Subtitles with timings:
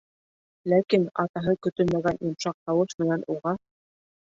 [0.71, 3.57] Ләкин атаһы көтөлмәгән йомшаҡ тауыш менән уға: